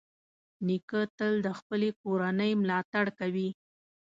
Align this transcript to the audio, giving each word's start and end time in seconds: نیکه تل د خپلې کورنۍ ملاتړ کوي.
نیکه 0.67 1.01
تل 1.17 1.33
د 1.45 1.47
خپلې 1.59 1.89
کورنۍ 2.01 2.51
ملاتړ 2.61 3.05
کوي. 3.19 3.49